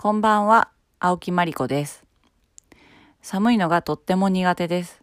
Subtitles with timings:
[0.00, 2.04] こんばんは、青木まりこです。
[3.20, 5.02] 寒いのがとっても苦手です。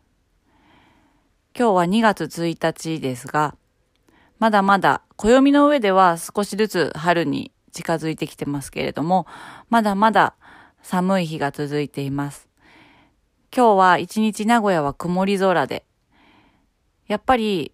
[1.54, 3.58] 今日は2月1日ですが、
[4.40, 9.28] まだまだ暦の上では少しずつ春に近づいてきてますけれども、
[9.70, 10.36] まだまだ
[10.82, 12.48] 寒い日が続いています。
[13.54, 15.84] 今日は一日名古屋は曇り空で、
[17.10, 17.74] やっぱり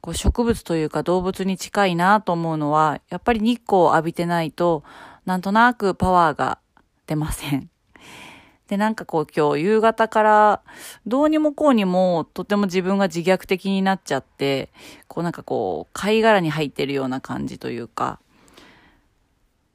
[0.00, 4.82] こう植物というか動物に近いなと思うのは、やっぱり日光を浴びてないと、
[5.24, 6.58] なんとなくパワーが
[7.06, 7.70] 出ません。
[8.68, 10.62] で、なんかこう今日夕方から
[11.06, 14.70] どうにもこうにもとても自分が自虐的になっちゃって、
[15.08, 18.20] こうなんかこう貝殻に入ってるような感じというか、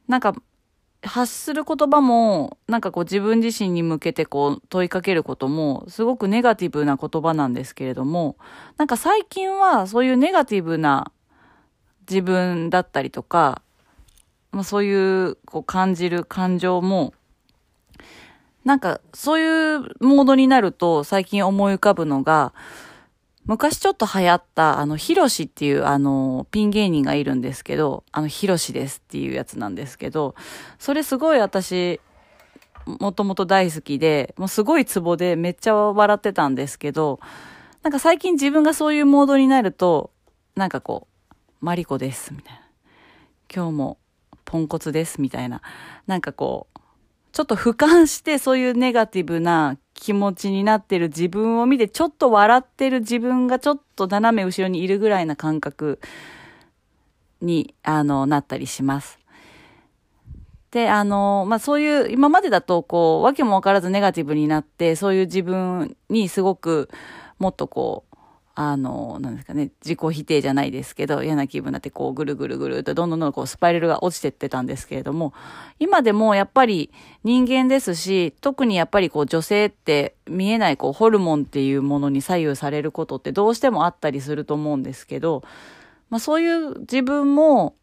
[0.08, 0.36] なんか
[1.04, 8.38] 発する言葉もなんかこう自分自身に向けてこう問いかけることもすごくネガティブな言葉なんですけれども、
[8.78, 11.12] なんか最近はそういうネガティブな
[12.10, 13.62] 自分だったりとか、
[14.56, 17.14] まあ、そういうこう感じる感情も、
[18.64, 22.54] なんかそういうモードになると最近思い浮かぶのが、
[23.44, 30.36] 昔ちょっと流行った、あの、ヒロシっていう、あの、ピン芸人がいるんですけど、あの、ヒロシですっていうやつなんですけど、
[30.80, 32.00] それすごい私、
[32.86, 37.20] もともと大好きで、もうすごいツボでめっちゃ笑ってたんですけど、
[37.84, 40.12] なんか最近自分がそういうモードになると、
[40.56, 42.62] なんかこう、マリコです、みたいな。
[43.54, 43.98] 今日も
[44.46, 45.62] ポンコツです、みたいな。
[46.08, 46.80] なんかこう、
[47.32, 56.00] ちょっと俯瞰してそういうネガティブな気持ちになってる自分を見て、ちょっと笑ってる自分がちょっと斜め後ろにいるぐらいな感覚
[57.42, 59.20] に、あの、なったりします。
[60.72, 66.90] で、あの、まあ、そういう、今までだと、こう、わけもわからずネガティブになって、そういう自分にすごく、
[67.40, 68.15] もっとこう、
[68.58, 75.34] あの、なんですかね、自己否定じゃないですけど、嫌な気分になって、こう、ぐるぐるぐるっと、どんどんどんどんこう、スパイラルが落ちてってたんですけれども、
[75.78, 76.90] 今でもやっぱり
[77.26, 85.44] 人間ですし、特にやっぱりこう、女性って見えない、こう、ホルモンっていうものに左右されることってどうしてもあったりすると思うんですけど、
[86.10, 87.76] まあ、そういう自分も、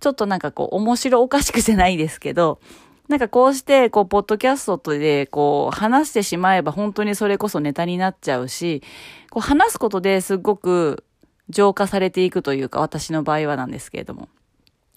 [0.00, 2.60] ちょっとなんかこう、面白おかしくじゃないですけど、
[3.08, 8.82] なんかこうして、こう、ポッドキャストとで、こう、話してしまえば本当にそれこそネタになっちゃうし、
[9.30, 11.04] こう、話すことですっごく
[11.48, 14.28] 浄化されていくというか、私の場合はなんですけれども。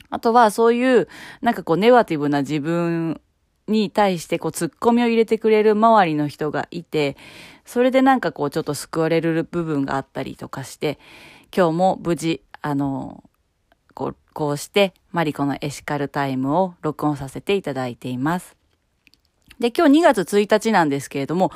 [0.09, 1.07] あとは、そういう、
[1.41, 3.21] なんかこう、ネガティブな自分
[3.69, 7.15] に対して、こう、ツッコミを入れてくれる周りの人がいて、
[7.63, 10.99] それでなんかこう、ちょっと救われる部分があったりとかして、
[11.55, 13.23] 今日も無事、あの、
[13.93, 18.55] こう、こうして、マリコのエシカルタイムを録音させていただいています。
[19.59, 21.51] で、今日2月1日なんですけれども、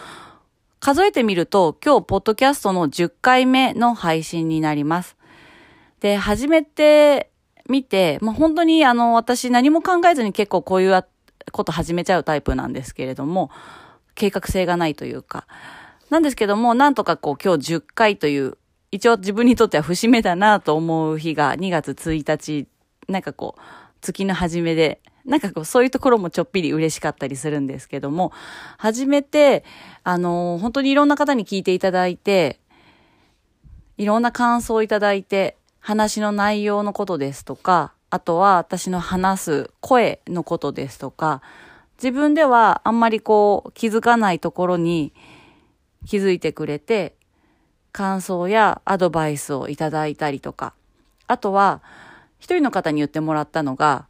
[0.80, 5.16] 数えてみると、今日、ポッドキャストの10回目の配信になります。
[6.00, 7.32] で、始めて
[7.68, 11.06] みて、まあ、本当にあの、私何も考えずに結構こういう
[11.52, 13.50] こと始めちゃうタイプなんですけれども、
[14.14, 15.48] 計画性がないというか。
[16.10, 18.58] なんですけども、なんとかこう今日10回という
[18.96, 22.68] 一応自分にとっては節目だなと思う日が2月1日、
[23.10, 23.62] なんかこう、
[24.02, 28.32] 月の初めで、なんかこう、そういうところもちょっぴり嬉しかったりするんですけども、
[28.78, 29.66] 初めて、
[30.06, 32.62] あのー、本当にいろんな方に聞いていただいて、
[33.98, 41.42] いろんな感想をいただいて、話の内容のことですとか、あとは私の話す声のことですとか、
[41.98, 45.14] 自分ではあんまりこう気づかないところに
[46.06, 47.15] 気づいてくれて、
[47.96, 50.74] 感想やアドバイスをいただいたりとか、
[51.28, 51.82] あとは、
[52.40, 54.06] 一人の方に言ってもらったのが、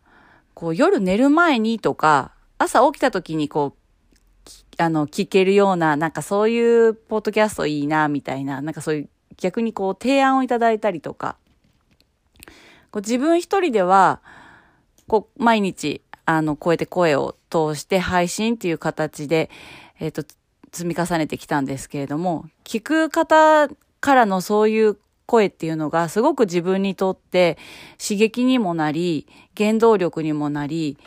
[0.55, 11.37] こう夜寝る前にとか、朝起きた時にこう、あの、聞けるような、なんかそういうポッドキャストいいな、みたいな、なんかそういう逆にこう提案をいただいたりとか、
[12.89, 14.19] こう自分一人では、
[15.05, 19.51] こう毎日、あの、こうやって声を通して配信っていう形で、
[19.99, 20.35] えっ、ー、と、
[20.75, 23.69] 積み重ねてきたんですけれども、聞く方
[24.01, 27.57] からのそういう声っていうのがすごく自分にとって
[27.97, 29.25] 刺激にもなり、
[29.57, 30.97] 原動力にもなり、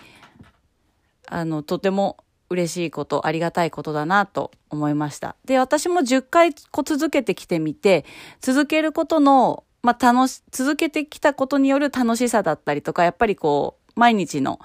[1.27, 2.17] あの、とても
[2.49, 5.37] 嬉しいこと、ありがたいことだなと思いました。
[5.45, 8.07] で、私も10回こ続けてきてみて、
[8.41, 14.61] 続けることの、まあ、楽し、続けてきたことによる楽しさだったりとか、やっぱりこう、毎日の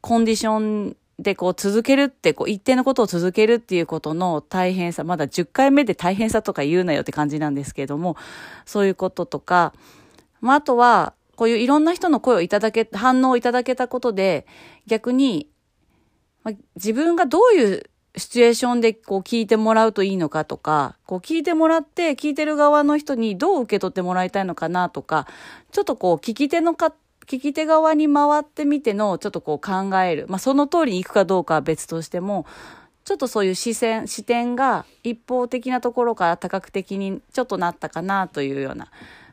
[0.00, 8.16] コンディションでこう続けるって、こう一定のことを続けるっていうことの大変さ、まだ10回目で大変さとか言うなよって感じなんですけれども、
[8.64, 9.72] そういうこととか、
[10.40, 14.46] まあ、あとは、こういういろんな人の声をいただけ、反応をいただけたことで、
[14.86, 15.48] 逆に、
[16.44, 17.82] まあ、自分がどういう
[18.16, 25.26] シチュエーションでこう聞いてもらうといいのかとか、こう聞いてもらって聞いてる側の人にどう受け取ってもらいたいのかなとか、
[25.70, 26.92] ちょっとこう聞き手のか、
[27.32, 30.26] 聞き手側に回ってみてのちょっとこう考える。
[30.28, 32.44] まあその通りに行くかどうかは別としても、
[33.04, 38.88] ちょっとそういう視線、視点が一方的なところから多角的にちょっとなったかなというような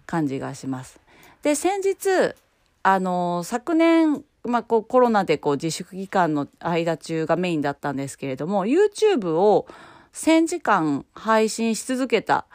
[0.05, 1.01] 感じがします。
[1.43, 2.35] で、先日、
[2.83, 9.67] あの、昨年、まあ、こうコロナでこう自粛期間の間中がメインだったんですけれども、YouTube を
[10.13, 12.45] 1000時間配信し続けた、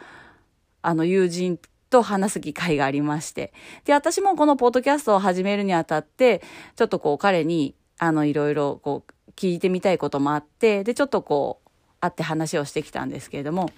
[0.81, 1.59] あの友人
[1.95, 3.53] と話す機会がありまして。
[3.85, 6.41] で、私もこのポッドキャストを始めるにあたって、
[6.75, 11.69] ちょっとこう彼に、あの、いろいろこう聞いてみたいこともあって、で、ちょっとこう、
[12.01, 13.71] 会って話をしてきたんですけれども、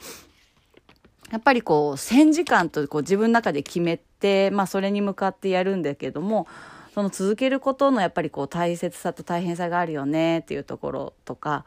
[1.31, 6.47] やっぱりこう、1000時間とこう自分の中で決めて、まあそれに向かってやるんだけども、
[6.95, 11.65] その続けることのやっぱりこう大切さと大変さがあるよねっていうところとか、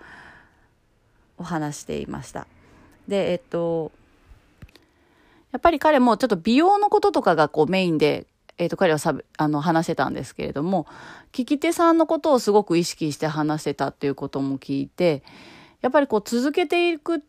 [1.38, 2.48] お話していました。
[3.06, 3.92] で、えっと、
[5.52, 8.26] やっぱり彼もちょっと美容のこととかがこうメインで、
[8.58, 10.86] えっ、と、彼はさあの話してたんですけれども、
[11.32, 15.22] 聞き手さんのことをすごく意識して話してたっていうことも聞いて、
[15.80, 17.24] やっぱりこう続けていく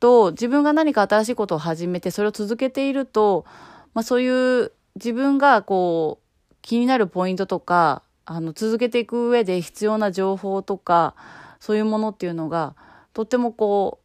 [0.00, 3.44] と、自分が何か新しいことを始めて、それを続けていると、
[3.92, 11.14] まあそういう自分がこう気になるポイントとか、あの続けていく上で必要な情報とか、
[11.60, 12.76] そういうものっていうのが、
[13.12, 14.00] とってもこ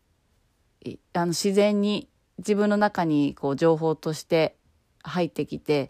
[0.85, 2.07] う、あの自然に
[2.39, 4.55] 自分の中にこう情報として
[5.03, 5.89] 入ってきて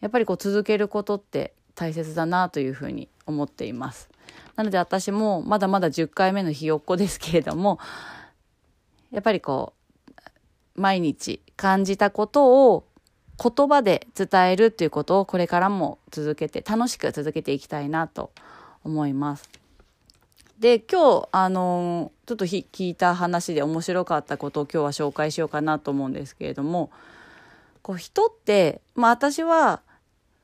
[0.00, 4.10] やっぱりこう続けることって大切だなというふうに思っています。
[4.56, 7.78] なので私もまだまだ10回目のひよっこですけれども
[9.10, 12.84] やっぱりこう毎日感じたことを
[13.42, 18.30] 言葉で伝えるっていうことをこれからも続けて楽しく続けていきたいなと
[18.84, 19.61] 思います。
[20.62, 26.92] で今日あのちょっと聞いた話で面白かったことを今日は紹介しようかなと思うんですけれども
[27.82, 29.80] こう人ってまあ私は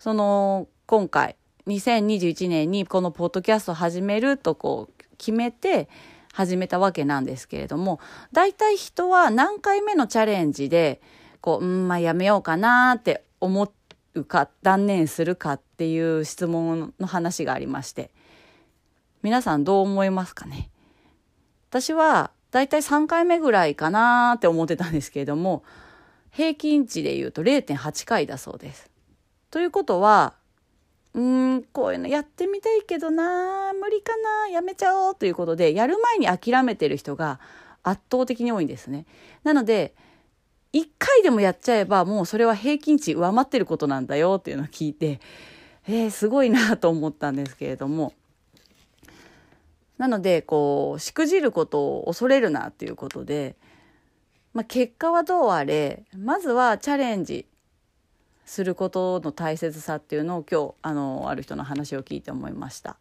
[0.00, 1.36] その今回
[1.68, 5.88] 2021年にこのポッドキャストを始めるとこう決めて
[6.32, 8.00] 始めたわけなんですけれども
[8.32, 11.00] 大体人は何回目のチャレンジで
[11.40, 13.72] こううんまあやめようかなって思
[14.14, 18.10] うか断念するかっていう質問の話がありまして
[19.22, 20.70] 皆さんどう思いますかね？
[21.70, 25.62] 私はだいたい3回目ぐらいかなって思ってたんですけれども
[26.30, 28.90] 平均値で言うと0.8回だそうです。
[29.50, 30.34] ということは
[31.14, 37.40] うんこういうのやってみたいけどな無理かなやめちゃおうということでやる前に諦めてる人が
[37.82, 39.06] 圧倒的に多いんですね。
[39.42, 39.94] なので
[40.74, 45.20] 1回でもやっちゃえばもうそれは平均値上回ってることなんだよっていうのを聞いて
[45.88, 48.12] えー、すごいなと思ったんですけれども
[49.98, 53.56] なのでこうしくじることを恐れるなっていうことで、
[54.54, 57.46] まあ、結果はどうあれまずはチャレンジ
[58.46, 62.96] することの大切さっていうのを今日あのある人の話を聞いて思いました。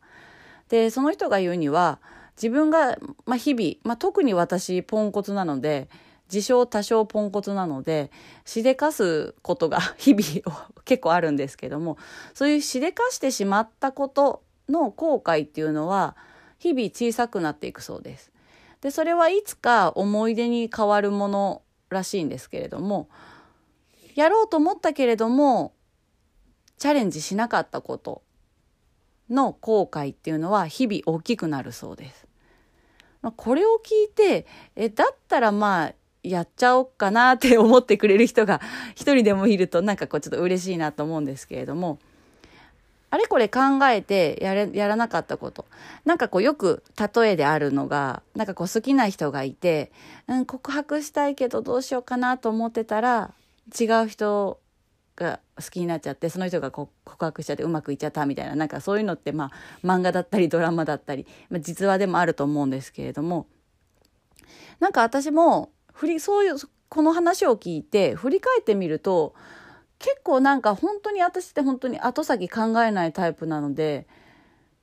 [0.70, 2.00] でその人が言うには
[2.36, 5.88] 自分が、まあ、日々、まあ、特に私ポンコツなので
[6.32, 8.12] 自称多少ポンコツなので
[8.46, 11.98] しでかすことが 日々結構あるんですけども
[12.34, 16.18] そういうしでかしてしまったことの後悔っていうのは
[16.60, 18.32] 日々小さくなっていくそうです。
[18.82, 23.10] でそれはいつか思い出に変わるものらしいんですけれども
[24.16, 25.74] やろうと思ったけれども
[26.78, 28.22] チャレンジしなかったこと
[29.30, 32.28] の後悔っていうのは日々大きくなるそうです。
[33.22, 35.94] まあ、これを聞いてえだったらまあ
[36.24, 38.62] やっちゃおうかなって思ってくれる人が
[38.96, 42.00] 一人でもいるとなんかこうちょっと嬉しいなと思うんですけれども
[43.10, 43.60] あれこれ考
[43.90, 45.66] えてやれ、やらなかったこと。
[46.06, 46.84] なんかこうよく
[47.16, 49.92] 例えであるのが、なんかこう好きな人がいて、
[50.28, 53.34] うん、告白したいけどどうしようかなと思ってたら、
[53.80, 54.60] 違う人
[55.16, 59.52] が好きになっちゃって、その人が告白しちゃってうまくいっちゃったみたいな、なんかそういうのってま
[59.84, 63.48] あ漫画だったりドラマだったり、まあ、実話でもあると思うんですけれども、
[64.80, 66.56] なんか私も、振り、そういう、
[66.90, 69.34] この話を聞いて振り返ってみると、
[70.00, 74.08] 結構なんか本当に私って本当に後先考えないタイプなので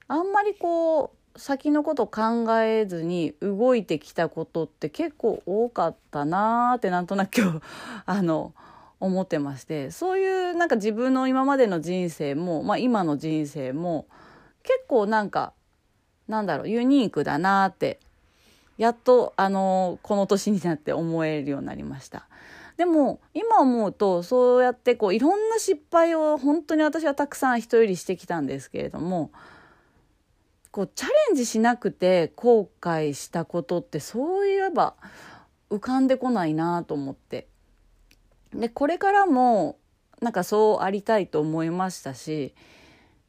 [0.08, 7.62] あんまりこう先のこと考えずに動いてきたことって結構多かったなーってなんとなく今日
[8.06, 8.54] あの
[9.00, 14.06] 思ってましてそういうなんか自分の今までの人生も、まあ、今の人生も
[14.62, 15.52] 結構なんか
[16.28, 17.98] なんだろうユニークだなって
[18.78, 22.26] やっとあのこの年になって思えるようになりました。
[22.76, 29.30] でも今思うとそうやってこういろんな失敗を本当に私はたくさん人よりしてきたんですけれども
[30.70, 34.94] こうチャレンジしなくて後悔したことってそういえば
[35.70, 37.46] 浮かんでこないなと思って。
[38.52, 39.78] でこれからも
[40.20, 42.54] なんかそうありたいと思いましたし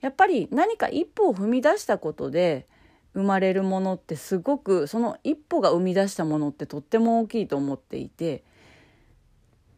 [0.02, 2.68] やっぱり何か一歩を踏み出したことで
[3.14, 8.44] 生まれるものってすごくその一歩が生み出したものってとっても大きいと思っていて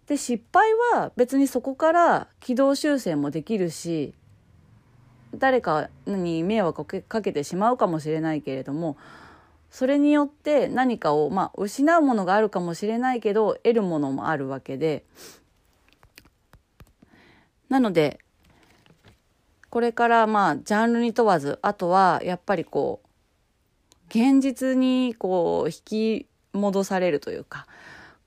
[0.08, 4.14] で失敗は別にそこから軌道修正もできるし
[5.36, 8.98] 誰かに迷惑をかけてしまうかもしれないけれども
[9.70, 15.04] それによって何かを、まあ、失うものがあるかもしれないけど得るものもあるわけで。
[17.68, 18.20] なので
[19.70, 23.08] これからまあジャンルに問わずあとはやっぱりこう
[24.08, 27.68] 現実にこう引き戻されるというか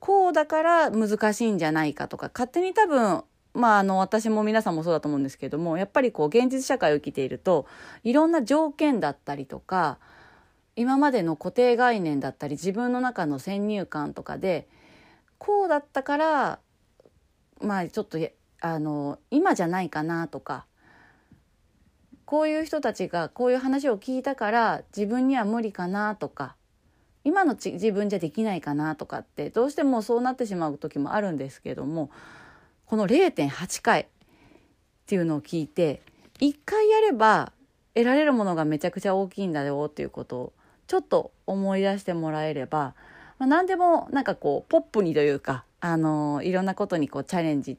[0.00, 7.66] こうだから難しいんじゃないかとか勝手に多分まあ、あの私も皆さんもそうだと思うんですけどもやっぱりこう現実社会を生きていると
[8.04, 9.98] いろんな条件だったりとか
[10.76, 14.68] 今までの固定概念だったり自分の中の先入観とかで
[15.38, 16.58] こうだったから
[17.60, 18.18] まあちょっと
[18.60, 20.66] あの今じゃないかなとか
[22.24, 26.54] こういう人たちがこういう話を聞いたから自分には無理かなとか
[27.24, 32.10] 今の自分じゃできないかなとかってどうしてもそうなってしまう時もあるんですけども
[32.86, 34.06] この0.8回っ
[35.06, 36.02] ていうのを聞いて
[36.40, 37.52] 1回やれば
[37.94, 40.52] 得られるものがめちゃくちゃ大きいんだよっていうことを
[40.86, 42.94] ちょっと思い出してもらえれば、
[43.38, 47.78] まあ、何でもなんかこうポップにというか、あのいろんなことにこうチャレンジ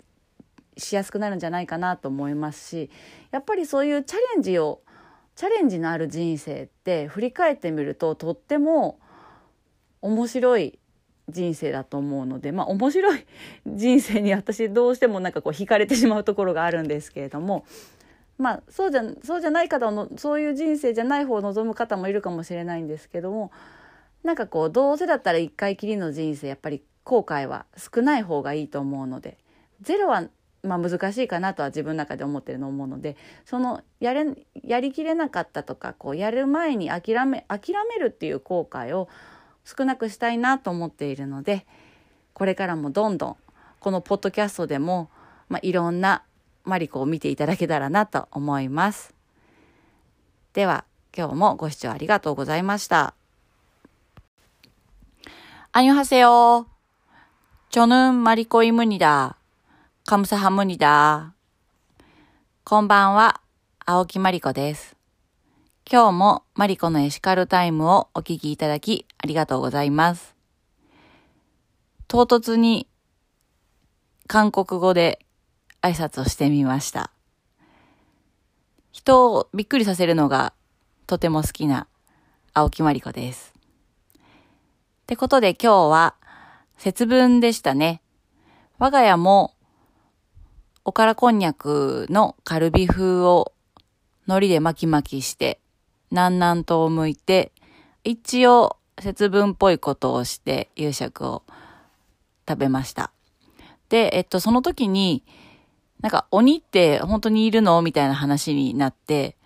[0.78, 2.90] しやすくなるんじゃないかなと思いますし
[3.32, 4.82] やっぱりそういうチャレンジを
[5.36, 9.00] チャレンジのある人生って振り返ってみるととっても
[10.02, 10.80] 面白い
[11.30, 13.26] 人生だと思うのでまあ面白い
[13.68, 17.66] 人生に私どうしてもなんかこう惹かれてしまうところがあるんですけれども
[18.38, 23.52] まあそうじゃそうじゃない方のそういう人生じゃない方を望む方もいるかもしれないんですけども
[24.24, 29.38] なんかこうどうせだったら一回きりの人生やっぱり後悔は少ない方がいいと思うので
[29.82, 30.28] ゼロは
[30.64, 34.26] まあ、難しいかなとは自分の中で思ってるの思うのでそのやれ
[34.64, 39.10] やりきれなかったとかこうやる前に諦め諦めるっていう後悔を
[39.65, 41.67] 少なくしたいなと思っているので
[42.35, 43.37] これからもどんどん
[43.81, 45.11] このポッドキャストでも、
[45.49, 46.23] まあ、いろんな
[46.65, 49.15] マリコを見ていただけたらなと思います。
[50.53, 50.85] では
[51.17, 53.15] 今日もご視聴ありがとうございました。
[55.73, 56.67] アニョハセヨ
[57.71, 59.37] 저는마리코입니다
[60.07, 61.35] 감사합니 다。
[62.65, 63.41] こんばんは、
[63.85, 64.97] 青木まりこです。
[65.90, 70.36] 今日もマリコのエシカルタイムをお聞きいただきありがとうございます。
[72.08, 72.88] 唐突に
[74.28, 75.26] 韓国語で
[75.82, 77.12] 挨拶をしてみました。
[78.92, 80.54] 人をびっくりさせるのが
[81.08, 81.88] とても好きな
[82.54, 83.54] 青木まりこです。
[84.18, 84.22] っ
[85.08, 86.16] てことで今日は
[86.78, 88.02] 節分でしたね。
[88.78, 89.56] 我が家も
[90.84, 93.54] おからこんにゃくのカルビ風を
[94.26, 95.61] 海苔で巻き巻きして、
[96.12, 97.52] 南南東を向いて、
[98.04, 101.44] 一応節分っぽいことをして夕食を
[102.48, 103.12] 食べました。
[103.90, 105.24] で、えっと、その時に、
[106.02, 107.82] なんか鬼って本当にいるの？
[107.82, 109.38] みたいな話になって、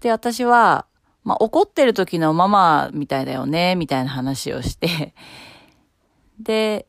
[0.00, 0.86] で、私は、
[1.24, 5.14] まあ、怒ってる時のママみたいだよね、みたいな話をして、
[6.40, 6.86] で、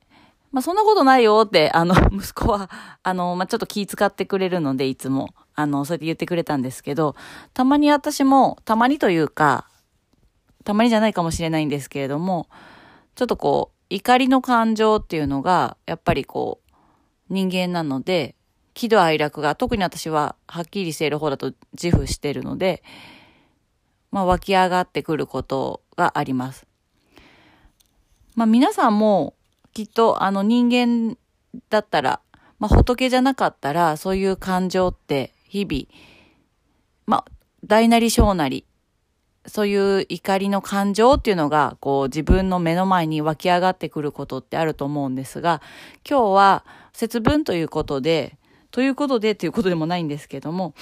[0.51, 2.69] まあ、そんなことないよって、あの、息子は、
[3.03, 7.15] あの、まあ、ちょっと気遣ってくれるので、いつも、あの、そうやって言ってくれたんですけど、
[7.53, 9.67] たまに私も、たまにというか、
[10.63, 12.47] たまにじゃないかもしれないんですけれども、
[13.15, 16.73] ちょっとこう、怒りの感情っていうのが、やっぱりこう、
[17.29, 18.35] 人間なので、
[18.73, 22.81] 喜怒哀楽が、特に私ははっきりしている方だと自負してるので、
[24.11, 26.65] まあ、湧き上がってくることがあります。
[28.35, 29.33] まあ、皆さんも、
[29.73, 31.17] きっとあの人間
[31.69, 32.21] だったら、
[32.59, 35.85] まあ、仏じゃなかったら、そういう感情って日々、
[37.05, 37.31] まあ、
[37.65, 38.65] 大なり小なり、
[39.45, 45.61] そういう怒りの感情っていうのが、こう自分の目の前に湧き上がってくることってあると思うんですが、
[46.07, 48.37] 今日は節分ということで、
[48.71, 50.75] ということでということでもないんですけども、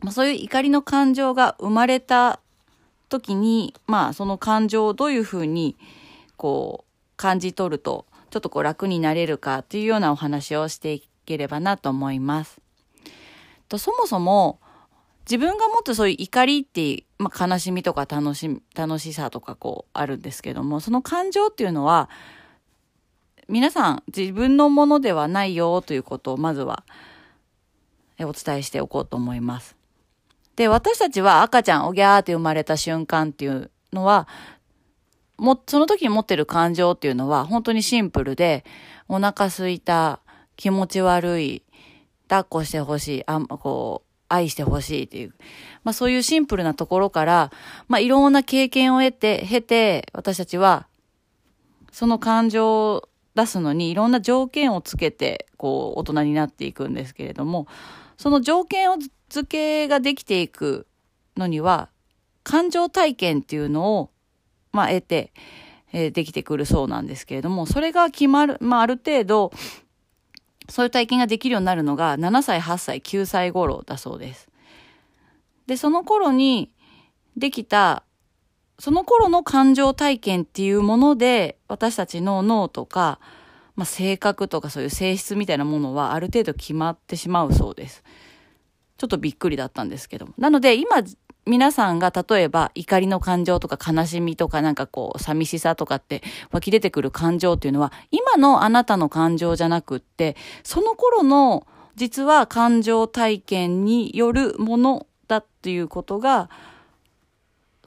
[0.00, 2.40] まあ、そういう怒りの感情が生まれた
[3.08, 5.76] 時に、まあその感情をどういうふうに、
[6.36, 12.60] こう、感じ取ると、ちょっとこう楽になれるかというようなお話をしていければなと思います。
[13.68, 14.60] とそもそも、
[15.28, 22.08] 自分が持つそういう怒りって、まあ、悲しみとか楽し、楽しさとかこうあるんですけども、その感情っていうのは、
[23.48, 26.84] 皆さん自分のものではないよということをまずは
[28.20, 29.76] お伝えしておこうと思います。
[30.56, 34.28] で、私たちは赤ちゃんおぎゃーって生まれた瞬間っていうのは、
[35.38, 38.64] も、その時に持ってる感情っていうのは本当にシンプルで、
[39.08, 40.20] お腹すいた、
[40.56, 41.62] 気持ち悪い、
[42.28, 45.34] 抱っこしてほしい、あこう、愛してほしいっていう、
[45.84, 47.50] まあそういうシンプルなところから、
[47.88, 50.86] まあいろんな経験を得て、経て、私たちは、
[51.90, 57.66] その感情を出すのにいろんな条件をつけて、こう、大人になっていくんですけれども、
[58.16, 58.96] その条件を
[59.28, 60.86] 付けができていく
[61.36, 61.88] のには、
[62.42, 64.10] 感情体験っていうのを、
[64.72, 65.32] まあ得て、
[65.92, 69.52] えー、できてくるそうなんですけれども、それが決まる、まあある程度、
[70.68, 74.48] そういう体験ができるようになるのが7歳、8歳、9歳頃だそうです。
[75.66, 76.72] で、その頃に
[77.36, 78.04] できた、
[78.78, 83.18] その頃の感情体験っていうもので、私たちの脳とか、
[83.76, 88.02] まあ、性格とかそういう性質みたいなものはある程度決まってしまうそうです。
[88.98, 91.02] ちょっとびっくりだったんですけどなので今
[91.48, 106.50] 皆さんが例えば怒りの感情とか悲しみとかなんかこう寂しさとかって湧き出てくる感情っていうのは今のあなたの感情じゃなくってその頃の実は感情体験によるものだっていうことが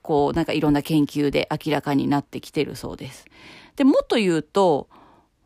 [0.02, 3.26] こうなんかいろんな研究で明らかになってきてるそうです。
[3.76, 4.90] で、もっと言うと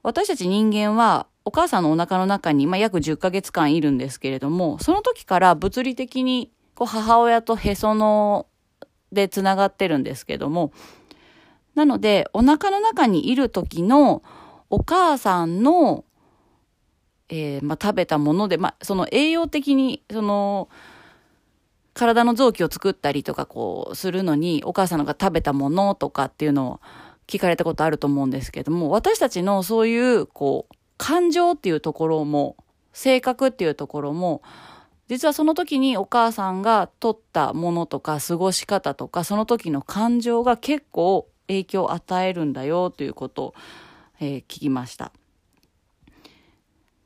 [0.02, 8.48] 私たち人間はお母さんのお腹の中に、まあ、約10ヶ月間いるんですけれども、その時から物理的にこう母親とへその
[9.12, 10.72] でつながってるんですけども、
[11.76, 14.24] なので、お腹の中にいる時の
[14.70, 16.06] お母さんの、
[17.30, 20.70] えー、まあ、食べたもので、まあ、その栄養的に、その、
[21.94, 26.80] 体の臓器を作ったりとかこうするのに、お母さんが食べたものとかっていうのを
[27.28, 32.56] 聞かれたことあると思うんですけども、私たちのそういう、こう、感情っていうところも、
[32.94, 34.42] 性格っていうところも、
[35.08, 43.54] 実はその時にお母さんが取ったものとか過ごし方とかその時の感情が結構影響を与えるんだよということを、
[44.20, 45.12] えー、聞きました。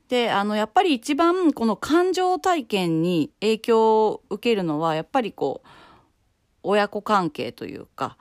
[0.08, 5.68] で、あの、やっぱり一番この感情体験に影響を受けるのはやっぱりこう、
[6.64, 8.18] 親子関係というか、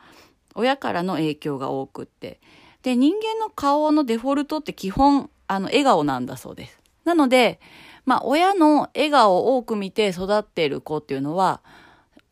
[0.55, 2.41] 親からの影響が多くって。
[2.83, 6.79] で、人間の顔のデフォルトって基本、あの、笑顔なんだそうです。
[7.05, 7.59] なので、
[8.09, 11.61] まあ、親の笑顔を多く見て育っている子っていうのは、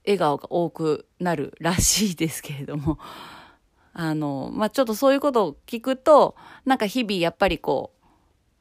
[0.07, 2.99] 笑顔が多くなるらしいですけれども、
[3.93, 6.35] あの、まあ、ちょっとそういうことを聞くと、
[6.65, 7.93] なんか日々やっぱりこ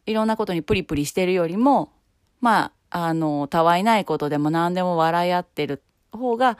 [0.05, 1.93] う、いろんなことにプリプリしてるよりも、
[2.41, 6.57] まあ、あの、たわいないことでも何でも笑い合ってる方が、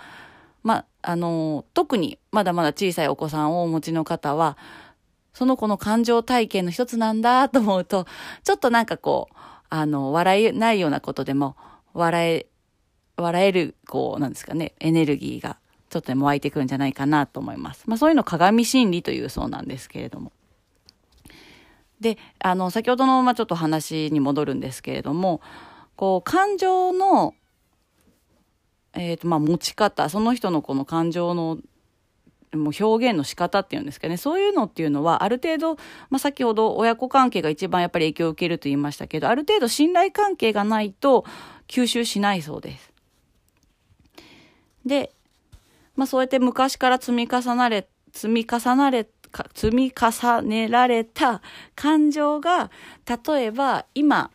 [0.64, 4.58] まあ、あの、特にまだまだ小さいお子さんをお持ちの方は、
[5.34, 8.08] その子の感情体験の一つなんだと思うと、
[8.46, 9.36] ちょっとなんかこう、
[9.70, 11.56] あの、笑えないようなことでも、
[11.94, 12.48] 笑え、
[13.18, 15.58] 笑える、こう、なんですかね、エネルギーが
[15.90, 17.84] ちょっとでも湧いてくるんじゃないかなと思います。
[17.88, 20.32] まあそういうの鏡心理というそうなんですけれども。
[22.02, 25.42] で、あの、先ほどの、まあちょっと話に戻るんですけれども、
[25.96, 27.34] こう、感情の、
[28.94, 31.60] えっ、ー、と、まあ持ち方、その人のこの感情の
[32.56, 34.18] もう表現の仕方っていうんですかね。
[34.18, 35.76] そういうのっていうのは、ある程度、
[36.10, 41.26] まあ、先ほど親子関係が一番やっぱり影響を受けると言いましたけど、ある程度信頼関係がないと
[41.68, 42.92] 吸収しないそうです。
[44.86, 45.12] で、
[45.96, 49.08] まあ、そうやって昔から積み重なれ、積み重なれ、
[49.54, 51.42] 積み重ねられた
[51.76, 52.72] 感情が、
[53.06, 54.32] 例えば今、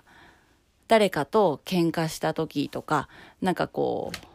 [0.89, 3.09] 誰かと喧嘩した時とか、
[3.41, 4.30] なんかこう、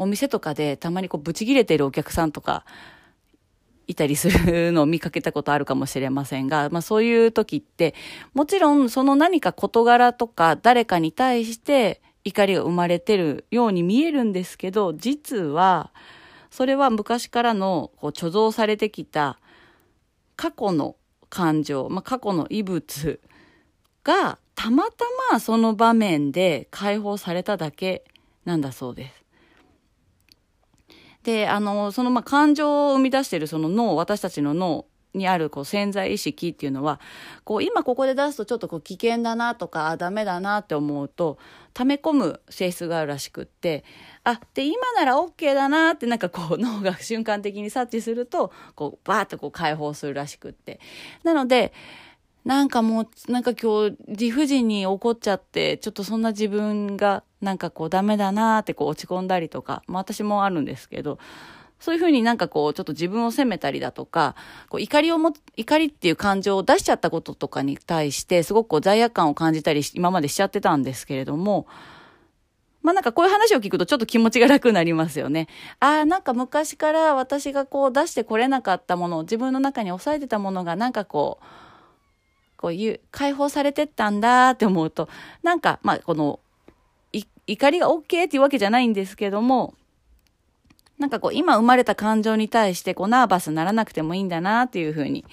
[0.00, 2.64] お店とかでたまにこうブチ切れてるお客さんとか
[3.86, 7.94] いたりするのを見かけたことあるかもしれませんが、 まあそういう時って、
[8.32, 15.92] もちろんその何か事柄とか誰かに対して怒りが生まれてるように見えるんですけど、実は、
[16.50, 19.38] それは昔からのこう貯蔵されてきた
[20.34, 20.96] 過去の
[21.28, 23.20] 感情、まあ、過去の異物
[24.02, 28.04] がたまたまその場面で解放されただけ
[28.46, 29.19] なんだそうです。
[31.22, 37.00] で、あの、そのまあ感情を生み出しているその脳、私たちの脳にあるこう潜在意識っていうのは、
[37.44, 41.38] こう今ここで出すとちょっとこう危険だなとか、ダメだなって思うと、
[41.74, 43.84] 溜め込む性質があるらしくって、
[44.24, 50.80] あ、で、今なら OK だなってなんかこう 脳が瞬間的に察知すると、こうバーッとこう解放するらしくって。
[51.24, 51.72] なので、
[52.44, 61.18] なんかもう、なんか今日理不尽に怒っちゃって、ちょっとそんな自分がなんかこうダメだなーってこう落ち込んだりとか、まあ私もあるんですけど、
[61.80, 64.36] そういうふうになんかこう、ちょっと自分を責めたりだとか、
[64.68, 71.66] こう怒りをも、怒りっていう感情を出しちゃったこととかに対して、すごくこう罪悪感を感じたり今までしちゃってたんですけれども、
[72.82, 75.48] まあなんかこういう話を聞くとちょっと気持ちが楽になりますよね。
[75.80, 81.44] ああ、なんか昔から私がこう出してこれなかったもの自分の中に抑えてたものがなんかこう、
[82.60, 85.08] こういう、解放されてったんだって思うと、
[85.42, 86.40] なんか、まあ、この、
[87.46, 89.72] 怒りが OK っていうわけじゃないんですけども、
[90.98, 95.24] なんかこう、今生まれた感情に対して、こう、ナーバスにならなくてもいいんだなっていうふうに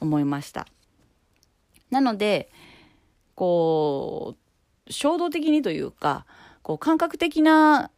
[0.00, 0.66] 思いました。
[1.92, 2.50] なので、
[3.36, 4.34] こ
[4.88, 6.26] う、衝動的にというか、
[6.62, 7.92] こう、感覚的な、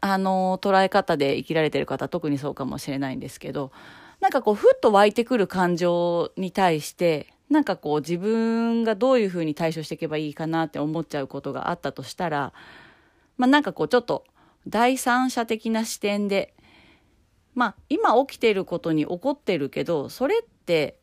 [0.00, 3.72] あの、捉え方で生きられてる方、特にそうかもしれないんですけど、
[4.20, 12.52] なんかこう、ふっと湧いてくる感情に対して、なんかこう、自分がどういうふうに対処していけばいいかなって思っちゃうことがあったとしたら、
[13.36, 14.24] まあなんかこう、ちょっと、
[14.66, 16.54] 第三者的な視点で、
[17.54, 20.98] まあ今起きてることに怒ってるけど、それって、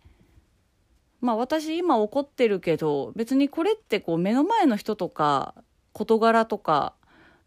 [1.22, 5.54] まあ私今怒ってるけど、別にこれってこう目の前の人とか、
[5.94, 6.96] 事柄とか、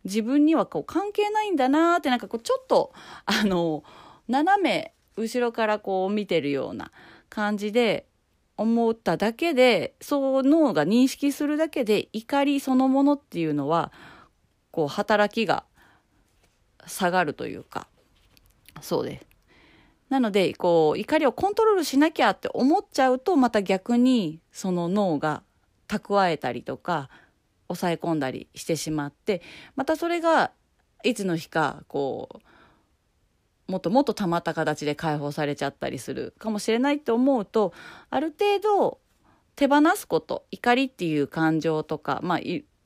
[0.05, 2.93] 自分にはこう関係ないんだなーってなんかこうちょっと、
[3.25, 3.83] あの、
[4.29, 6.93] 斜め後ろからこう見てるような
[7.29, 8.07] 感じで
[8.63, 13.93] 思っただけで、そう脳が認識するだけで怒りそのものっていうのは、
[14.71, 15.65] こう働きが
[16.87, 17.89] 下がるというか、
[18.81, 19.27] そうです。
[20.09, 25.43] なので、こう、怒りをコントロールしなきゃって思っちゃうと、また逆にその脳が
[25.89, 27.09] 蓄えたりとか、
[27.69, 29.43] 抑え込んだりしてしまって、
[29.75, 30.53] またそれが
[31.03, 32.39] いつの日か、こう、
[33.73, 37.73] もっともっとたまった形で解放されちゃったりするかもしれないと思うと、
[38.11, 38.99] ある程度
[39.57, 42.39] 手放すこと、怒りっていう感情とか、まあ、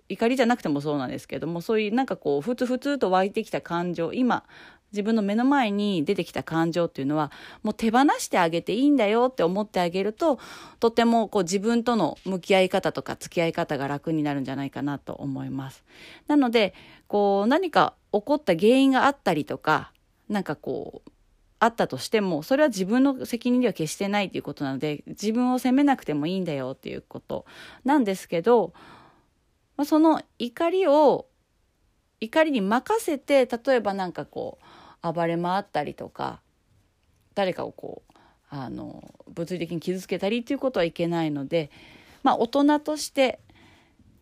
[0.08, 4.44] 怒りじゃなくてもそうなんですけども、そういうなんかこう、ふつふつと湧いてきた感情、今、
[4.92, 7.32] 自分の目の前に出てきた感情っていうのは、
[7.64, 10.38] もう手放してあげていいんだよって思ってあげると、
[10.78, 15.84] とてもこう自分との向き合い方とか付き合い方が楽になるんじゃないかなと思います。
[16.28, 16.72] なので、
[17.08, 19.92] こう何か起こった原因があったりとか、
[20.28, 21.10] なんかこう、
[21.58, 27.46] あったとしても、それは自分の責任では決してないということなので、自分を責めなくてもいいんだよっていうこと
[27.84, 28.72] なんですけど、
[29.84, 31.26] その怒りを
[32.20, 34.58] 怒りに任せて例えばなんかこ
[35.02, 36.40] う暴れ回ったりとか
[37.34, 38.14] 誰かをこう
[38.48, 41.70] あの物理的に傷つけたりっていうことはいけないので
[42.22, 43.40] まあ大人として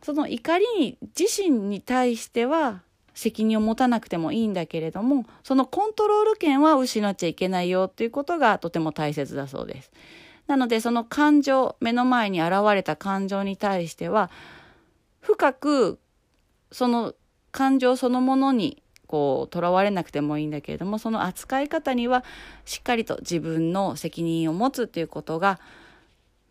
[0.02, 2.82] その怒りに自身に対しては
[3.14, 9.92] 責任を持たなくてもいいんだけれどもそのコントロール権は失っちゃいけないよっていうことがとても大切だそうです。
[10.46, 14.31] なのでその感情目の前に現れた感情に対しては
[15.20, 15.98] 深く
[16.70, 17.14] その
[17.50, 22.24] 感情そのものにこうとらわれなくてもいいんだけれどもその扱い方には
[22.64, 25.61] しっかりと自分の責任を持つということが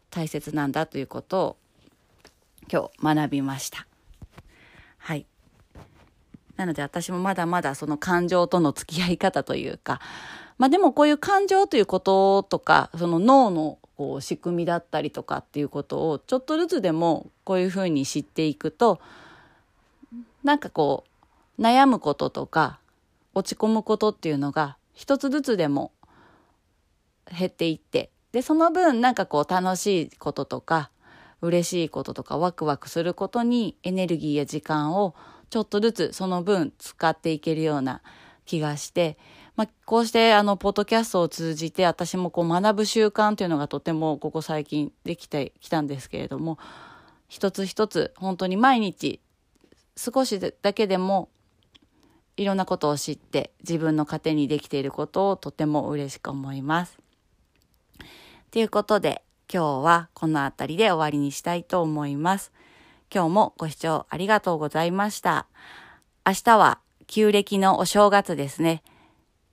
[0.10, 1.58] 大切なんだということを
[2.72, 3.86] 今日学びました。
[4.98, 5.26] はい。
[6.58, 10.00] なので私もまだまだその感情との付き合い方というか、
[10.58, 19.00] まあでもこういう感情ということとか、その脳のこう仕組みだったりとかっていうことをちょっとずつでもこういうふうに知っていくと
[20.44, 21.06] なんかこ
[21.58, 22.80] う悩むこととか
[23.36, 25.92] 落ち込むことっていうのが一つずつでも
[27.38, 30.90] 減っていってでその分なんかこう楽しいこととか
[31.42, 35.14] 嬉しいこととかワクワクすることにエネルギーや時間を
[35.54, 38.02] ちょっとずつその分使っていけるような
[38.46, 39.20] 気がして
[39.56, 46.58] まあ、こうしてあの、ポッドキャストを通じて私もこう学ぶ習慣というのがとてもここ最近できてきたんですけれども、
[47.28, 49.22] 一つ一つ本当に毎日
[49.96, 51.30] 少しだけでも
[52.36, 56.98] いろんなことを知って自分の糧にできていることをとても嬉しく思います。
[58.50, 59.22] ということで
[59.54, 62.52] 今日はこの辺りで終わりにしたいと思います。
[63.14, 65.46] 今日もご視聴ありがとうございました。
[66.26, 68.82] 明日は旧暦のお正月ですね。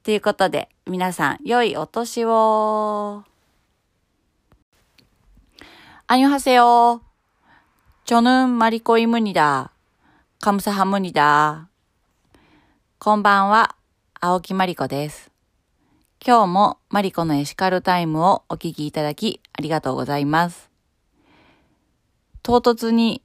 [0.03, 3.23] ということで、皆さん、良いお年を。
[6.07, 7.03] あにょはせよ。
[8.07, 9.73] ちょぬんまりこいむにだ。
[10.41, 11.69] かむさはむにだ。
[12.99, 13.77] こんばんは、
[14.23, 15.31] 青木まりこです。
[16.25, 20.71] 今日もマリコのエシカルタイムをお聞きいただきありがとうございます。
[22.43, 23.23] 唐突に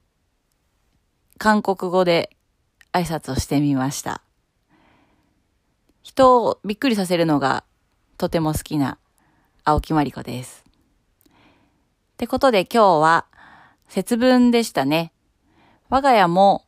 [1.38, 2.36] 韓国語で
[2.92, 4.22] 挨拶をしてみました。
[6.02, 7.64] 人をびっくりさせるのが
[8.16, 8.98] とても好きな
[9.64, 10.64] 青木まりこです。
[11.28, 11.32] っ
[12.16, 13.26] てことで今日は
[13.88, 15.12] 節分でしたね。
[15.88, 16.64] 我が家も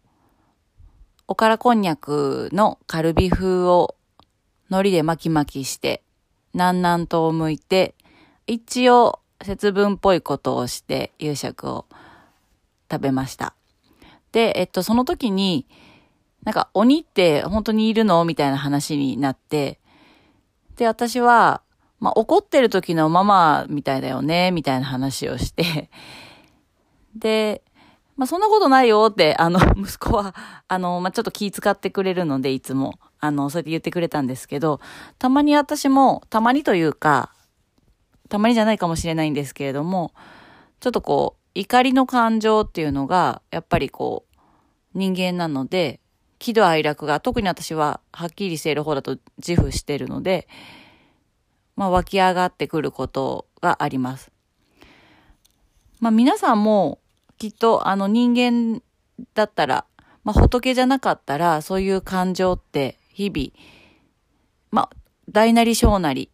[1.27, 3.97] おからこんにゃくのカルビ風を
[4.71, 6.03] 海苔で巻き巻きして、
[6.53, 7.95] 南南東を向いて、
[8.47, 11.87] 一応節分っぽいことをして夕食を
[12.91, 13.55] 食べました。
[14.33, 15.67] で、えっと、その時に、
[16.45, 18.25] なんか鬼って本当にいるの？
[18.25, 19.81] みたいな話になって、
[20.77, 21.63] で、私は、
[22.01, 25.91] まあ、怒ってる時のママみたいだよね、みたいな話をして、
[27.15, 27.63] で、
[28.17, 30.35] まあ、そんなことないよって、あの、 息子は、
[30.67, 34.81] あの、まあ、ちょっと気遣ってくれるので、いつも、あの、そうやって言ってくれたんですけど、
[35.19, 37.33] たまに私も、たまにというか、
[38.29, 40.13] たまにじゃないかもしれないんですけれども、
[40.81, 44.39] ちょっとこう、怒りの感情っていうのが、やっぱりこう、
[44.95, 45.99] 人間なので、
[46.39, 50.47] 喜怒哀楽が、特に私ははっきりしている方だと自負しているので、
[51.75, 54.31] まあ湧き上がってくることがあります。
[55.99, 57.01] まあ皆さんも
[57.39, 58.81] きっとあの人間
[59.35, 59.85] だったら、
[60.23, 63.51] まあ仏じゃなかったらそういう感情って日々、
[64.71, 64.91] まあ
[65.29, 66.31] 大なり小なり、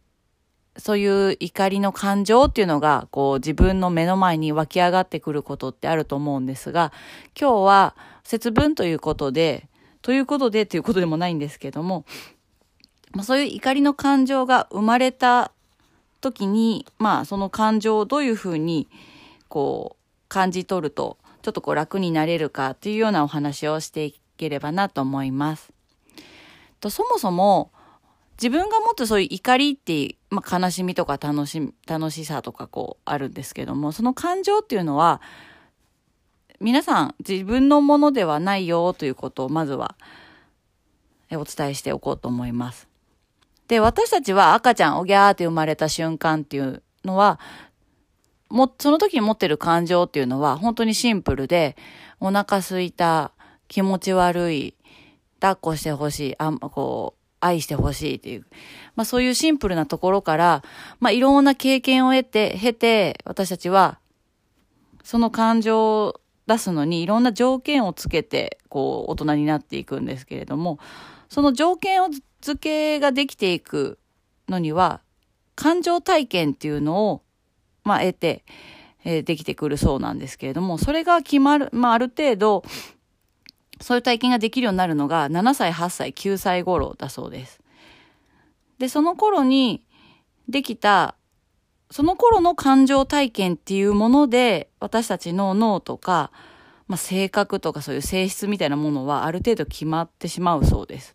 [0.77, 6.93] そういう怒りの感情っていうのが、こう自分の目の前に湧き上がってくることってあると思うんですが、
[7.39, 9.69] 今日は節分ということで、
[10.03, 12.05] ということでっていうことでもないんですけども、
[13.13, 15.53] まあ、そういう怒りの感情が生まれた
[16.21, 18.89] 時に、まあその感情をどういうふうに
[19.49, 25.73] こう感じ取ると、ちょっとこう楽になれるかっていうようなお話をしていければなと思います。
[26.81, 27.71] とそもそも
[28.37, 35.21] 自分が持つそういう怒りって、まあ、悲しみとか楽し楽しさとかこうあるんですけどもその感情っていうのは
[36.61, 39.97] 皆さん自分のものではないよということをまずは
[41.33, 42.89] お伝えしておこうと思います。
[43.69, 47.41] で、私たちは赤ちゃんおぎゃーって生まれた瞬間っていうのは、
[48.51, 51.77] も、その時に持ってる感情っていうのは本当にシンプルで、
[52.21, 53.33] お腹すいた、
[53.67, 54.75] 気持ち悪い、
[55.41, 58.47] 抱っこしてほしい、あんま、こう、愛してほしいっていう、
[58.97, 60.63] まあそういうシンプルなところから、
[61.01, 63.99] まあいろんな経験を得て、経て、私たちは、
[65.03, 70.79] その感情を出すのにいろんな条件をつけて、こう、大人になっていくんですけれども、
[71.29, 72.09] その条件を
[72.41, 73.99] 付けができていく
[74.49, 75.01] のには、
[75.57, 77.23] 感情体験っていうのを、
[77.85, 78.45] まあ、得て、
[79.05, 82.65] えー、できてくるそうなんですけれども、それが決まる、まあ、ある程度、
[83.81, 87.61] そういう体験ができるようになるのが7歳、8歳、9歳頃だそうです。
[88.79, 89.85] で、その頃に
[90.49, 91.17] できた、
[91.91, 96.31] その頃の感情体験っていうもので、私たちの脳とか、
[96.87, 101.15] まあ、性格とかそういう性質みたいなものはある程度決まってしまうそうです。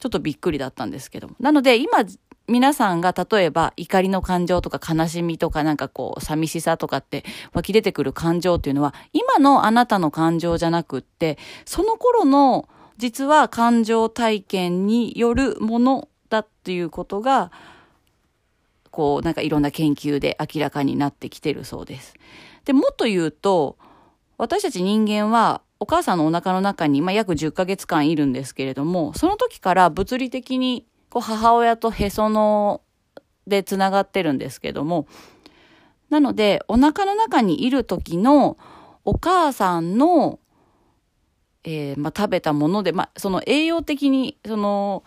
[0.00, 1.36] ちょっとびっくりだったんですけども。
[1.38, 2.04] なので今
[2.46, 17.50] 皆さんが例えば怒りの感情とか悲しみとかなんかこう寂しさとかって湧き出てくる感情っていうのは今のあなたの感情じゃなくってその頃の実は感情体験によるものだっていうことが
[18.90, 22.14] こうなんかいろんな研究で明らかになってきてるそうです。
[22.64, 23.76] で、もっと言うと
[24.38, 32.80] 私たち人間はお母さんのお腹の中に、まあ、約10ヶ月間いるんですけれども、その時から物理的にこう母親とへその
[33.46, 35.06] でつながってるんですけども、
[36.10, 38.58] なので、お腹の中にいる時の
[39.04, 40.40] お母さんの、
[41.62, 45.04] えー、まあ、食べたもので、まあ、その栄養的に、その、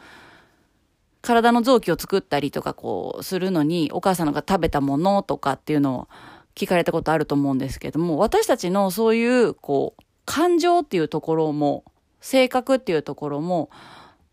[1.21, 6.07] 体の臓器を作ったりとかこうするのに、お母さんが食べたものとかっていうのを
[6.55, 11.83] 聞かれたことあると思うんですけども、私たちのそういう、こう、感情っていうところも、
[12.21, 13.69] 性格っていうところも、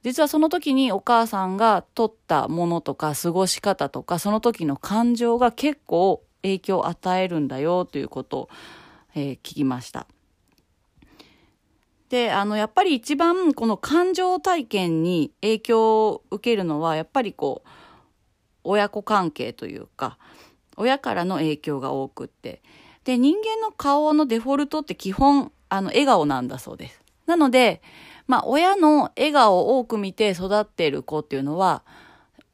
[0.04, 8.48] 実はその時にお母さんが取ったものとか過ごし方とかその時の感情が結構影響を与えるんだよということを、
[9.14, 10.06] えー、聞きました。
[12.10, 17.68] で、あの、やっぱり一番この感情体験に影響を受けるのはやっぱりこう、
[18.62, 20.18] 親子関係というか、
[20.76, 22.62] 親からの影響が多くって。
[23.04, 27.00] で、人間の顔のデフォルトって基本、あの、笑顔なんだそうです。
[27.26, 27.80] なので、
[28.26, 31.82] まあ、親の笑顔を多く見て育っている子っていうのは、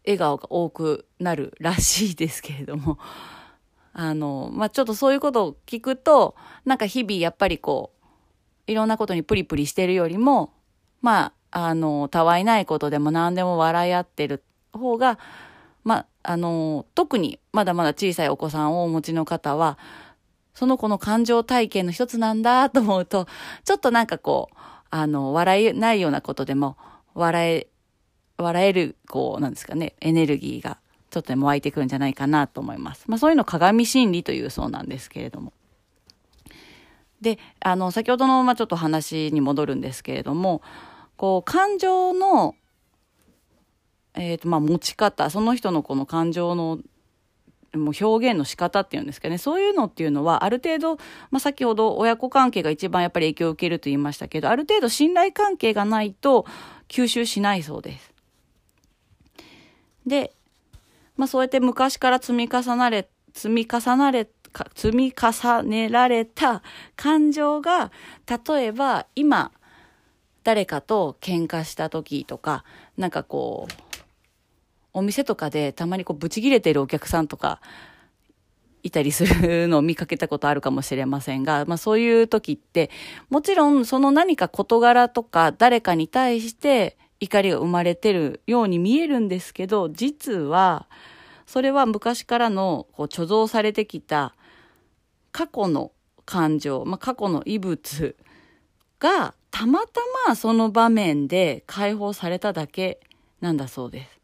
[0.05, 2.99] 笑顔が多くなるらしいですけれども、
[3.93, 7.93] あの、まあ、ちょっとそういうことを聞くと、なんか日々やっぱりこ
[8.67, 10.53] う、いろんなことにプリプリしてるよりも、
[11.03, 15.19] まあ、あの、たわいないことでも何でも笑い合ってる方が、
[15.85, 19.79] まあ、あの、特にまだまだ小さいお子さんをお持ちの方は、
[20.55, 23.27] その子の感情体験の一つなんだと思うと、
[23.65, 24.57] ちょっとなんかこう、
[24.91, 26.77] あの、笑えないようなことでも、
[27.15, 27.67] 笑え、
[28.37, 30.79] 笑える、こう、なんですかね、エネルギーが、
[31.11, 33.05] ちょっとでも湧いてくるんじゃないかなと思います。
[33.09, 35.53] まあそういうの鏡心理というそうなんですけれども。
[37.21, 40.63] で、あの、先ほどの、まあちょっと話に戻るんですけれども、
[41.17, 42.55] こう、感情の、
[44.15, 46.79] えっ、ー、と、まあ持ち方、その人のこの感情の
[47.75, 49.39] もう表現の仕方っていうんですかね。
[49.39, 50.97] そういうのっていうのは、ある程度、
[51.31, 56.47] まあ、先ほど親子関係が一番やっぱり影響を受けると言いましたけど、ある程度信頼関係がないと
[56.89, 58.13] 吸収しないそうです。
[60.07, 60.33] で、
[61.17, 64.29] まあ、そうやって昔から積み重なれ、積み重なれ、
[64.75, 66.63] 積み重ねられた
[66.97, 67.93] 感情が、
[68.27, 69.53] 例えば今、
[70.43, 72.65] 誰かと喧嘩した時とか、
[72.97, 73.90] なんかこう、
[74.93, 77.61] お店とかでたまにこうブチ切れてるお客さんとか
[78.83, 82.91] いたりするのを見かけたことあるかもしれませんが、まあそういう時って、
[83.29, 90.89] もちろんその何か事柄とか誰かに対して怒りが生まれてるように見えるんですけど、実は、
[91.47, 94.35] それは昔からのこう貯蔵されてきた
[95.33, 95.93] 過去の
[96.25, 98.17] 感情、まあ、過去の異物
[99.01, 103.01] がたまたまその場面で解放されただけ
[103.41, 104.20] なんだそうです。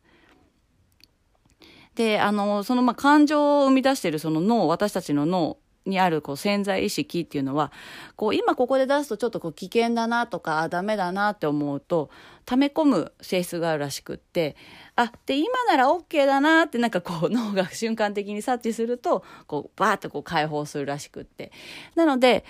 [1.96, 5.56] で、あの、そのまあ感情を生み出しているその脳、私たちの脳
[5.86, 7.72] にあるこう潜在意識っていうのは、
[8.16, 12.10] こう今ここで出すとちょっとこう危険だなとか、ダメだなって思うと、
[12.44, 14.56] 溜め込む性質があるらしくって、
[14.94, 21.50] あ、で、今なら OK だなってなんかこう脳が瞬間的に察知すると、こうバーッとこう解放するらしくって。
[21.94, 22.44] なので、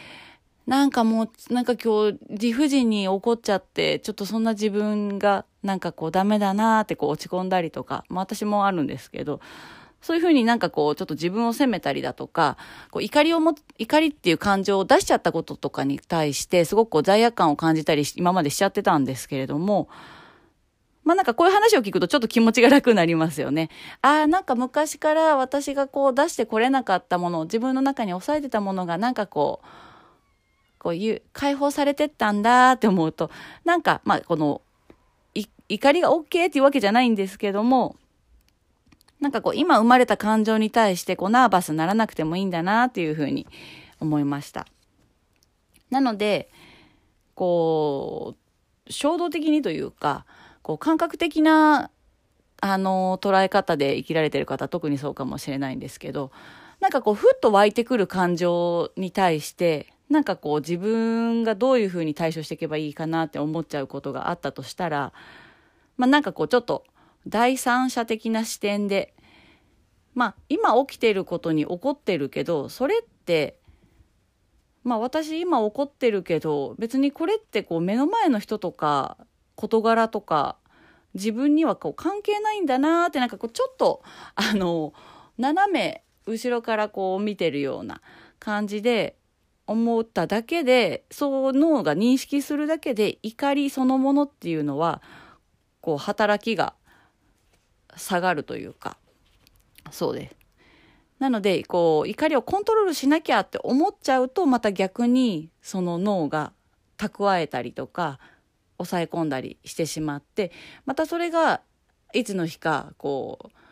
[0.66, 9.40] なんかもう、なんか今日理不尽に怒っちゃって、ちょっとそんな自分がなんかこうダメだなーってこう落ち込んだりとか、まあ私もあるんですけど、
[10.02, 12.56] そういうふうになんかこうちょっと自分を責めたりだとか、
[12.90, 19.88] こう怒りをも、怒りっていう感情を出しちゃったこととかに対してすごくこう罪悪感を感じたり今までしちゃってたんですけれども、
[21.04, 23.70] まあなんかこういう話を聞くとちょっと気持ちが楽になりますよね。
[24.02, 29.66] ああ、なんか昔から私がこう出してこれなかったもの自分の中に抑えてたものがなんかこう、
[30.78, 33.30] こういう解放されてったんだって思うと、
[33.64, 34.62] なんか、まあ、この、
[35.68, 37.96] 怒りが OK っていうわけじゃないんですけども、
[39.20, 43.46] なんかこう、今生まれた感情に対して、こう、ナーバスにならなくてもいいんだなっていうふうに
[43.98, 44.66] 思いました。
[45.90, 46.50] なので、
[47.34, 48.34] こ
[48.88, 50.26] う、衝動的にというか、
[50.62, 51.90] こう、感覚的な、
[52.60, 56.30] あの、捉え方で生きられてる方、特にそうかもしれないんですけど、
[56.80, 65.12] なんかこう、ふっと湧いてくる感情に対して、なんかこう自分がどういうふうに対処していけばいいかなって思っちゃうことがあったとしたら、
[65.96, 66.84] まあなんかこうちょっと
[67.26, 69.14] 第三者的な視点で、
[70.14, 73.58] まあ今起きてることに怒ってるけど、それって、
[74.84, 79.16] まあ私今怒ってるけど、別にこれってこう目の前の人とか
[79.56, 80.56] 事柄とか
[81.14, 84.02] 自分にはこう関係ないんだなってなんかこうちょっと
[84.36, 84.92] あの
[85.38, 88.00] 斜め後ろからこう見てるような
[88.38, 89.16] 感じで
[89.66, 95.02] 思っただけでそう脳が認識するだけで怒りそのものっていうのは
[95.80, 96.74] こう働きが
[97.96, 98.96] 下がるというか
[99.90, 100.36] そうです。
[101.18, 106.52] なのでこう怒りをコントロールしなきゃって思っちゃうとまた逆にその脳が
[106.98, 108.18] 蓄えたりとか
[108.76, 110.52] 抑え込んだりしてしまって
[110.84, 111.62] またそれが
[112.12, 113.65] いつの日かこう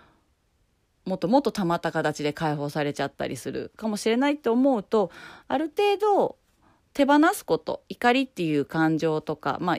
[1.04, 5.10] もっともっとたまった形で解放されちゃったりするかもしれないって思うと
[5.48, 6.36] ある程度
[6.94, 9.76] 手放すこと怒りっていう感情とかまあ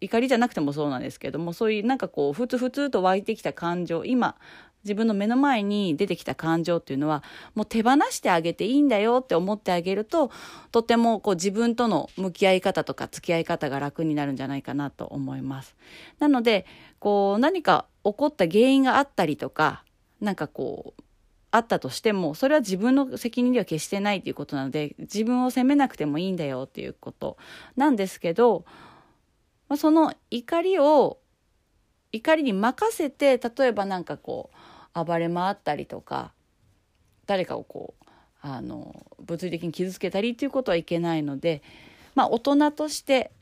[0.00, 4.36] 怒りじゃなくてもそうなんですけどもそういうなんかこうふつふつと湧いてきた感情今
[4.84, 7.22] 自分の目の前に出てきた感情っていうのは
[7.54, 10.30] もう手放してあげていいんだよって思ってあげると
[10.72, 15.76] とてもこう自分との向き合い方とか付き合い方が楽になるんじゃないかなと思います。
[16.18, 16.66] なので
[16.98, 19.84] こう何か起こった原因があったりとか
[20.22, 21.02] なんかこう、
[21.50, 27.36] あったとしても、それは自分の責任では決してないということなので、自分を責めなくてもいいんだよっていうこと。
[27.76, 28.64] なんですけど、
[29.68, 31.18] まあ、その怒りを、
[32.12, 34.50] 怒りに任せて、例えばなんかこ
[34.94, 36.32] う、暴れ回ったりとか、
[37.26, 38.06] 誰かをこう、
[38.40, 41.62] あの、物理的に傷つけたりっていうことはいけないので、
[42.14, 43.32] まあ大人として、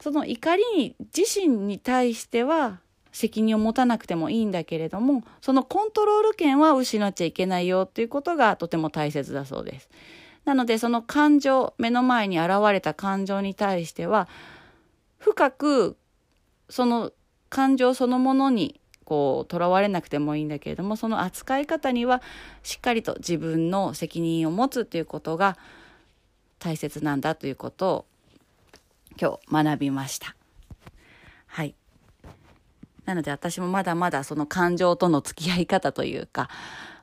[0.00, 2.80] その怒りに自身に対しては
[3.16, 9.88] 責任を持たなくてもいいんだけれども、そのコントロール権は失っちゃいけないよっていうことがとても大切だそうです。
[10.44, 14.28] なのでその感情、目の前に現れた感情に対しては、
[15.18, 15.96] 深く
[16.68, 17.10] その
[17.48, 22.20] 感情そのものにこう、囚われなくてもいいんだけれども、その扱い方には
[22.62, 25.56] しっかりと自分の責任を持つということが
[26.58, 28.04] 大切なんだということを
[29.18, 30.36] 今日学びました。
[33.06, 36.50] なので私もまだまだその感情との付き合い方というか、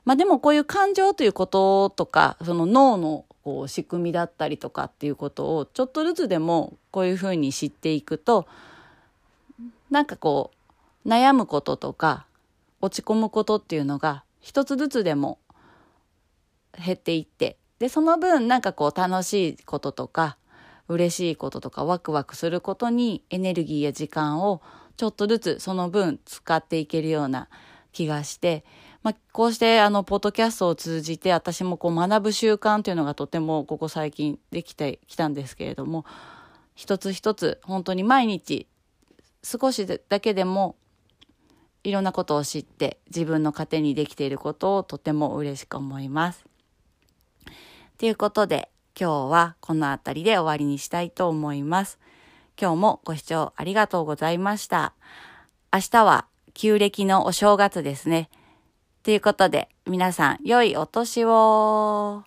[0.04, 8.46] まあでもこういう感情ということとか、その脳のこう仕組みだったりとかっていうことをちょっとずつでもこういうふうに知っていくと、
[9.90, 10.50] なんかこ
[11.04, 12.26] う悩むこととか
[12.80, 15.38] 落ち込むことっていうのが一つずつでも
[16.84, 20.36] 減っていって、で、その分なんかこう楽しいこととか
[20.88, 24.60] 嬉しいこととかワクワクすることにエネルギーや時間を
[24.96, 27.48] ちょっとずつその分使っていけるような
[27.92, 28.64] 気がして、
[29.02, 36.04] まあ、こうしてあの、ポッドキャストを通じて私もこう学ぶ習慣というのがとてもここ最近できてきたんですけれども、
[36.74, 38.66] 一つ一つ本当に毎日
[39.42, 40.76] 少しだけでも
[41.84, 46.44] いろんなことを知って自分の糧にできていることをとても嬉しく思います。
[47.98, 51.98] ということで今日はこの辺りで終わりにしたいと思います。
[52.60, 54.94] 今日もご視聴ありがとうございました。
[55.72, 58.30] 明日は旧暦のお正月ですね。
[59.02, 62.22] ということで皆さん良いお年を